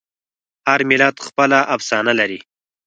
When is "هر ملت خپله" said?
0.69-1.59